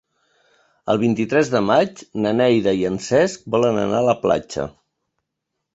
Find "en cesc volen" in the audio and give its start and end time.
2.91-3.79